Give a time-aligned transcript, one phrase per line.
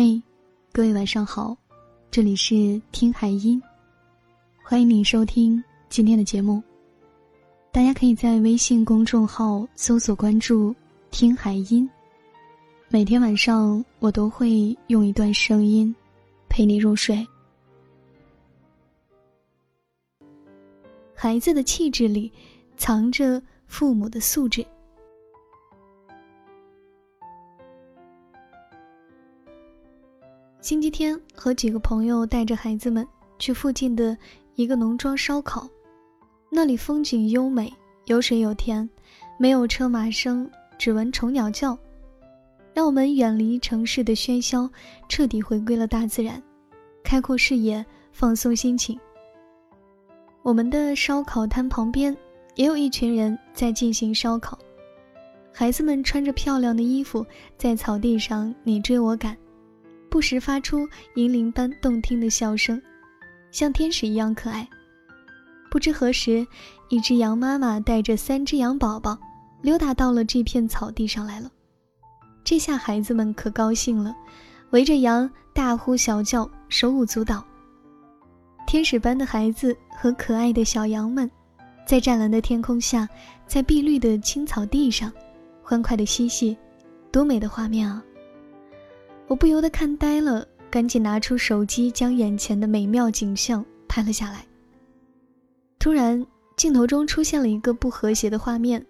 [0.00, 0.22] 嘿，
[0.70, 1.56] 各位晚上好，
[2.08, 3.60] 这里是听海音，
[4.62, 6.62] 欢迎你收听今天的节目。
[7.72, 10.72] 大家可以在微信公众号搜索关注
[11.10, 11.90] “听海音”，
[12.88, 15.92] 每天晚上我都会用一段声音
[16.48, 17.26] 陪你入睡。
[21.12, 22.30] 孩子的气质里，
[22.76, 24.64] 藏着父母的素质。
[30.60, 33.06] 星期天和几个朋友带着孩子们
[33.38, 34.16] 去附近的
[34.56, 35.68] 一个农庄烧烤，
[36.50, 37.72] 那里风景优美，
[38.06, 38.88] 有水有田，
[39.38, 41.78] 没有车马声，只闻虫鸟叫，
[42.74, 44.68] 让我们远离城市的喧嚣，
[45.08, 46.42] 彻底回归了大自然，
[47.04, 48.98] 开阔视野，放松心情。
[50.42, 52.14] 我们的烧烤摊旁边
[52.56, 54.58] 也有一群人在进行烧烤，
[55.52, 57.24] 孩子们穿着漂亮的衣服，
[57.56, 59.36] 在草地上你追我赶。
[60.10, 62.80] 不时发出银铃般动听的笑声，
[63.50, 64.68] 像天使一样可爱。
[65.70, 66.46] 不知何时，
[66.88, 69.18] 一只羊妈妈带着三只羊宝宝
[69.60, 71.50] 溜达到了这片草地上来了。
[72.42, 74.16] 这下孩子们可高兴了，
[74.70, 77.44] 围着羊大呼小叫，手舞足蹈。
[78.66, 81.30] 天使般的孩子和可爱的小羊们，
[81.86, 83.06] 在湛蓝的天空下，
[83.46, 85.12] 在碧绿的青草地上，
[85.62, 86.56] 欢快的嬉戏，
[87.12, 88.02] 多美的画面啊！
[89.28, 94.42] 我不由得看呆了，赶紧拿出手机将眼前的美妙景象拍了下来。
[95.78, 96.26] 突然，
[96.56, 98.84] 镜头中出现了一个不和谐的画面：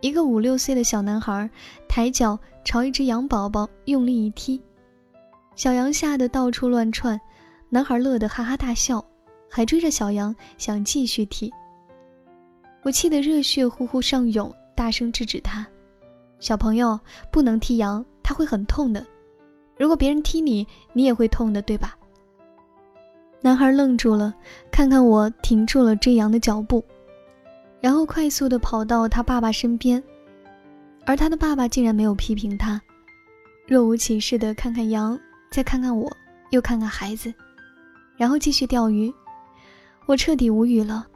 [0.00, 1.50] 一个五六岁的小男孩
[1.88, 4.62] 抬脚朝一只羊宝宝用力一踢，
[5.56, 7.20] 小羊吓得到处乱窜，
[7.68, 9.04] 男孩乐得哈哈大笑，
[9.50, 11.52] 还追着小羊想继续踢。
[12.84, 15.66] 我气得热血呼呼上涌，大声制止他
[16.38, 16.98] ：“小朋友
[17.32, 19.04] 不能踢羊，他会很痛的。”
[19.78, 21.96] 如果别人踢你，你也会痛的，对吧？
[23.40, 24.34] 男孩愣住了，
[24.72, 26.84] 看看我，停住了追羊的脚步，
[27.80, 30.02] 然后快速的跑到他爸爸身边，
[31.06, 32.80] 而他的爸爸竟然没有批评他，
[33.68, 35.18] 若无其事的看看羊，
[35.50, 36.10] 再看看我，
[36.50, 37.32] 又看看孩子，
[38.16, 39.14] 然后继续钓鱼。
[40.06, 41.06] 我彻底无语了。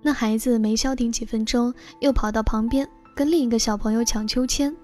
[0.00, 4.74] 那孩子没消停几分钟，又跑到旁边跟另一个小朋友抢秋千。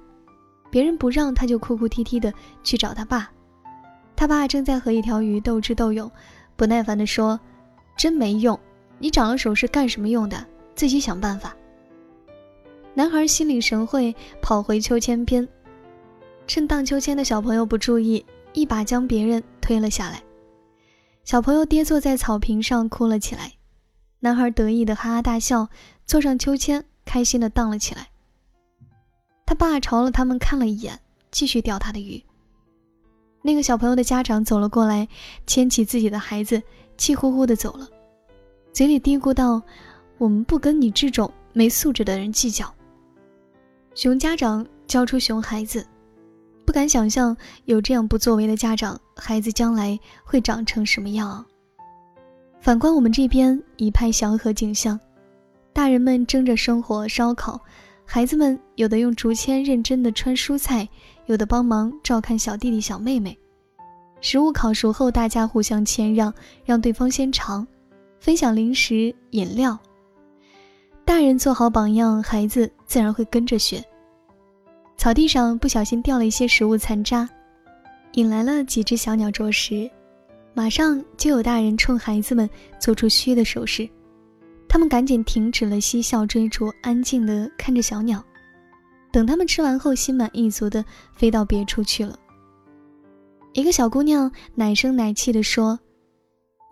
[0.75, 3.31] 别人不让，他就哭哭啼啼的去找他爸。
[4.17, 6.11] 他爸正在和一条鱼斗智斗勇，
[6.57, 7.39] 不耐烦地说
[7.97, 8.59] ：“真没用，
[8.99, 10.45] 你长了手是干什么用的？
[10.75, 11.55] 自己想办法。”
[12.93, 14.13] 男孩心领神会，
[14.43, 15.47] 跑回秋千边，
[16.49, 20.21] 趁荡秋千的小朋友不注意，一把将别人推了下来。
[21.23, 23.53] 小朋友跌坐在草坪上哭了起来，
[24.19, 25.69] 男孩得意的哈哈大笑，
[26.05, 28.09] 坐上秋千，开心的荡了起来。
[29.47, 30.99] 他爸朝了他们看了一眼，
[31.31, 32.23] 继续钓他的鱼。
[33.43, 35.07] 那个小朋友的家长走了过来，
[35.47, 36.63] 牵起自己的孩子，
[36.97, 37.87] 气呼呼的走了，
[38.73, 39.61] 嘴里嘀咕道
[40.17, 42.73] ：“我们不跟你这种没素质的人计较。”
[43.95, 45.87] 熊家长教出熊孩子，
[46.65, 51.29] 不敢想象有这样不作为的家长，孩子将来会长成什么样。
[51.29, 51.47] 啊
[52.61, 54.99] 反观我们这边一派祥和景象，
[55.75, 57.61] 大人们争着生火烧烤。
[58.05, 60.89] 孩子们有的用竹签认真的穿蔬菜，
[61.27, 63.37] 有的帮忙照看小弟弟小妹妹。
[64.21, 66.33] 食物烤熟后，大家互相谦让，
[66.65, 67.67] 让对方先尝，
[68.21, 69.79] 分享零食饮料。
[71.05, 73.85] 大人做好榜样，孩子自然会跟着学。
[74.97, 77.29] 草地上不小心掉了一些食物残渣，
[78.13, 79.91] 引来了几只小鸟啄食，
[80.55, 82.49] 马上就有大人冲孩子们
[82.79, 83.89] 做出嘘的手势。
[84.75, 88.21] 他们赶紧停止了嬉笑追逐，安静地看着小鸟。
[89.13, 92.19] 等他们吃完后，心满意足地飞到别处去了。
[93.53, 95.79] 一个小姑娘奶声奶气地说：“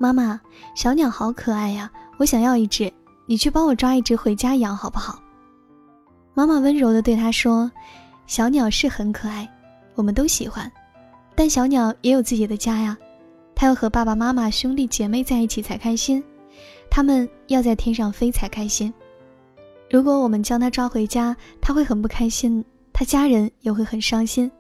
[0.01, 0.41] 妈妈，
[0.75, 1.89] 小鸟好可爱呀，
[2.19, 2.93] 我想要一只，
[3.25, 5.23] 你去帮我抓一只回家养好不好？”
[6.35, 7.71] 妈妈温柔地对她说
[8.27, 9.49] ：“小鸟是很可爱，
[9.95, 10.69] 我们都喜欢，
[11.37, 12.99] 但小鸟也有自己的家呀，
[13.55, 16.21] 它要和爸爸妈妈、兄弟姐妹在一起才开心。”
[16.95, 18.93] 他们要在天上飞才开心。
[19.89, 22.63] 如果我们将它抓回家，它会很不开心，
[22.93, 24.53] 他家人也会很伤心。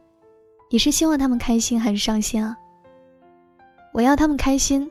[0.70, 2.56] 你是希望他们开心还是伤心啊？
[3.92, 4.90] 我要他们开心。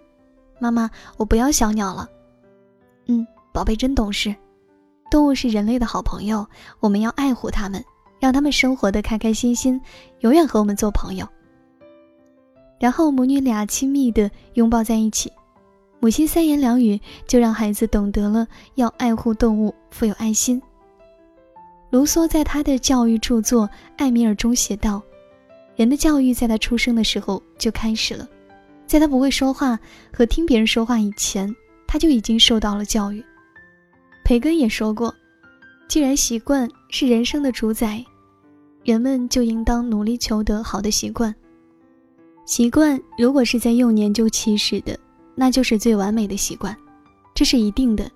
[0.59, 2.07] 妈妈，我不要小鸟了。
[3.07, 4.35] 嗯，宝贝真懂事。
[5.09, 6.45] 动物是人类的好朋友，
[6.79, 7.83] 我们要爱护它们，
[8.19, 9.81] 让它们生活的开开心心，
[10.19, 11.27] 永远和我们做朋友。
[12.79, 15.31] 然后母女俩亲密的拥抱在一起。
[16.03, 20.59] 母亲三言两语就让孩子懂得了要爱护动物，富有爱心。
[21.91, 23.67] 卢梭在他的教育著作
[23.97, 24.99] 《艾米尔》中写道
[25.77, 28.27] ：“人的教育在他出生的时候就开始了，
[28.87, 29.77] 在他不会说话
[30.11, 31.55] 和听别人说话以前，
[31.85, 33.23] 他就已经受到了教育。
[34.23, 35.13] 培根也说过，
[35.87, 38.03] 既然习惯是人生的主宰，
[38.83, 41.35] 人们就应当努力求得好的习惯。
[42.43, 44.97] 习惯如果是在幼年就起始的，
[45.35, 46.75] 那就是最完美的习惯，
[47.33, 48.09] 这是一定的。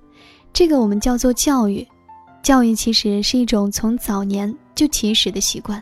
[0.54, 1.86] 这个我们叫做教育。
[2.42, 5.82] 教育其实是一种从早年就起始的习惯。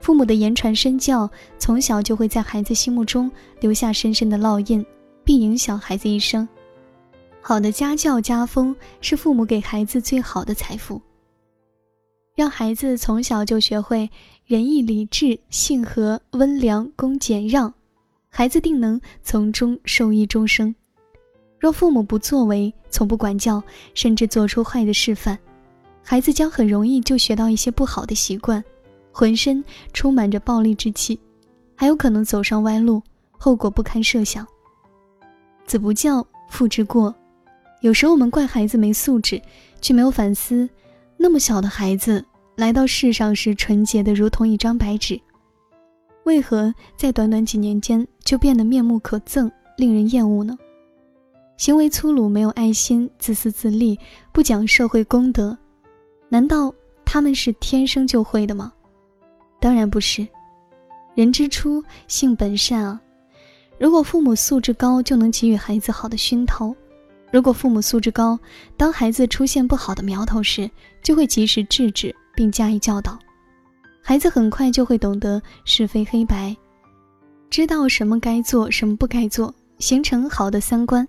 [0.00, 3.30] 父母的言传身教，从小就会在孩子心目中
[3.60, 4.84] 留下深深的烙印，
[5.24, 6.48] 并影响孩子一生。
[7.40, 11.00] 好的家教家风是父母给孩子最好的财富。
[12.34, 14.08] 让孩子从小就学会
[14.46, 17.74] 仁义礼智、信和、温良、恭俭让，
[18.38, 20.72] 孩子定能从中受益终生。
[21.58, 23.60] 若父母不作为，从不管教，
[23.94, 25.36] 甚至做出坏的示范，
[26.04, 28.62] 孩子将很容易就学到一些不好的习惯。
[29.10, 31.18] 浑身充满着暴力之气，
[31.74, 33.02] 还有可能走上歪路，
[33.32, 34.46] 后果不堪设想。
[35.66, 37.12] 子不教，父之过。
[37.80, 39.42] 有时候我们怪孩子没素质，
[39.80, 40.70] 却没有反思，
[41.16, 42.24] 那么小的孩子
[42.54, 45.20] 来到世上时纯洁的如同一张白纸，
[46.22, 50.54] 为何在短短几年间就变得面目可憎，令人厌恶呢？
[51.56, 53.98] 行为粗鲁，没有爱心，自私自利，
[54.32, 55.56] 不讲社会公德，
[56.28, 56.70] 难道
[57.06, 58.70] 他们是天生就会的吗？
[59.58, 60.28] 当然不是，
[61.14, 63.00] 人之初性本善啊。
[63.78, 66.74] 如果父母素质高，就能给予孩子好的熏陶；
[67.32, 68.38] 如果父母素质高，
[68.76, 70.70] 当孩子出现不好的苗头时，
[71.02, 73.18] 就会及时制止并加以教导，
[74.02, 76.54] 孩子很快就会懂得是非黑白，
[77.50, 81.06] 知道什么该做，什么不该做，形成好的三观。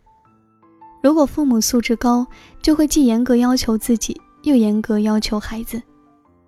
[1.02, 2.26] 如果父母素质高，
[2.62, 5.82] 就会既严格要求自己，又严格要求孩子。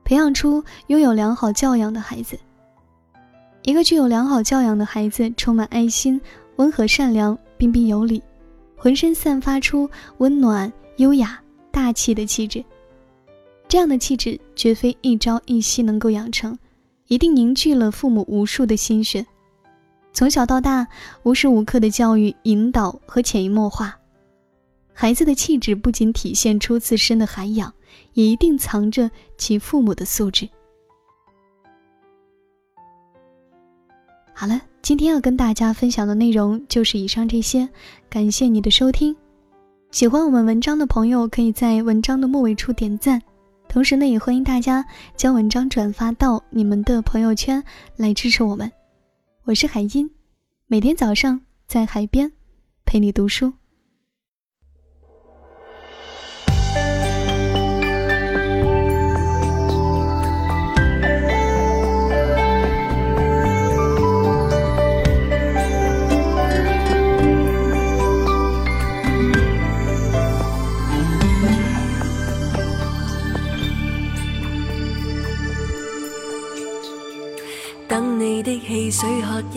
[0.03, 2.37] 培养出拥有良好教养的孩子。
[3.63, 6.19] 一个具有良好教养的孩子，充满爱心、
[6.55, 8.21] 温和、善良、彬彬有礼，
[8.75, 11.39] 浑身散发出温暖、优雅、
[11.69, 12.63] 大气的气质。
[13.67, 16.57] 这样的气质绝非一朝一夕能够养成，
[17.07, 19.25] 一定凝聚了父母无数的心血，
[20.13, 20.87] 从小到大
[21.23, 23.97] 无时无刻的教育、引导和潜移默化。
[24.93, 27.73] 孩子的气质不仅体现出自身的涵养。
[28.13, 30.47] 也一定藏着其父母的素质。
[34.33, 37.67] 好了，今天要跟大家分享的内容就是以上这些，
[38.09, 39.15] 感谢你的收听。
[39.91, 43.21] 喜欢我们文章的朋友，可以在文章的末尾处点赞，
[43.67, 44.85] 同时呢，也欢迎大家
[45.15, 47.61] 将文章转发到你们的朋友圈
[47.97, 48.71] 来支持我们。
[49.45, 50.11] 我是海音，
[50.67, 52.31] 每天早上在海边
[52.85, 53.53] 陪你读书。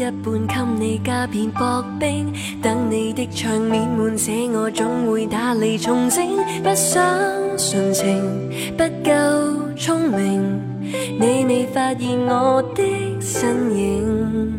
[0.05, 2.31] 一半，给你加片薄冰。
[2.61, 6.23] 等你的场面满写，我总会打理重整。
[6.63, 7.03] 不想
[7.57, 8.23] 纯情，
[8.77, 9.13] 不够
[9.79, 10.61] 聪明，
[11.19, 12.83] 你未发现我的
[13.19, 14.53] 身影。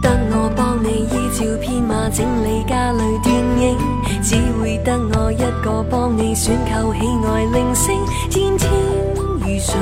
[0.00, 3.76] 得我帮你依照编码整理家里电影，
[4.22, 7.92] 只会得我一个帮你选购喜爱铃声。
[8.30, 8.70] 天天
[9.16, 9.76] 如常，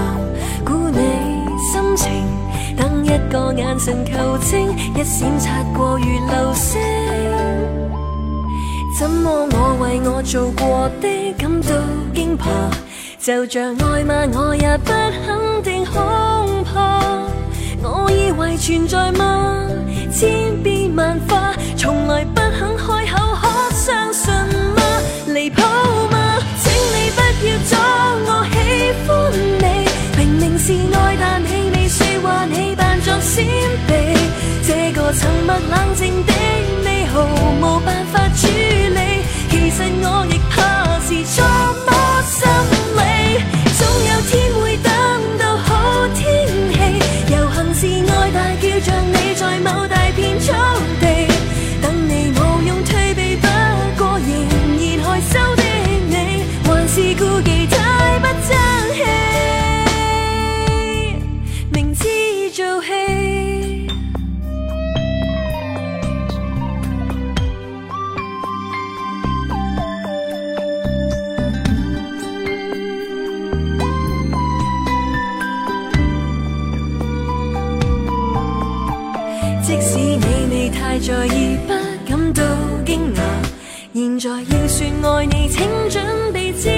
[3.34, 6.80] 个眼神求清，一闪擦过如流星。
[8.96, 11.74] 怎么我为我做过的感到
[12.14, 12.46] 惊怕？
[13.18, 14.92] 就像爱骂我也不
[15.26, 17.00] 肯定，恐怕
[17.82, 19.66] 我以为存在吗？
[20.12, 22.73] 千变万化，从来不肯
[80.94, 81.74] 太在意，不
[82.08, 82.44] 感到
[82.86, 83.20] 惊讶。
[83.92, 86.70] 现在要说爱你，请准备招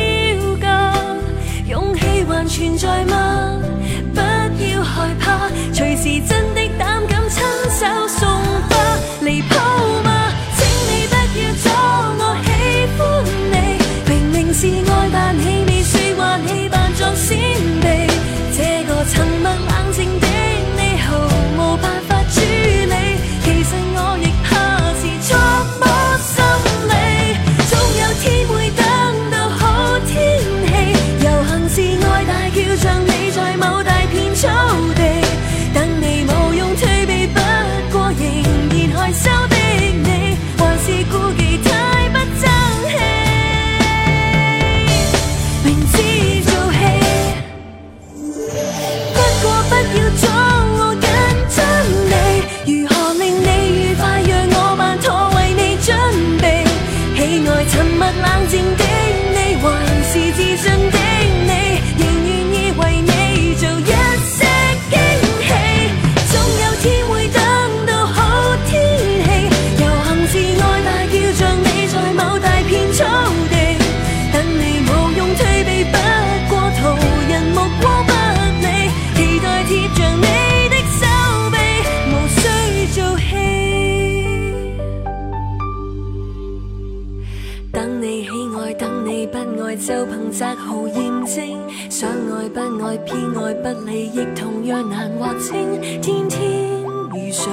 [0.58, 1.18] 架，
[1.68, 3.60] 勇气还存在吗？
[4.14, 4.20] 不
[4.62, 6.55] 要害怕，随时真。
[89.76, 95.80] 就凭泽号验证，想爱不爱，偏爱不理，亦同样难划清。
[96.00, 96.40] 天天
[97.14, 97.46] 遇上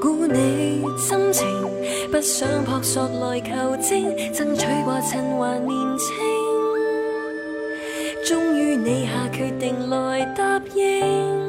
[0.00, 1.46] 估你心情，
[2.10, 6.06] 不想扑朔来求证，争取过趁还年轻，
[8.24, 11.39] 终于你下决定来答应。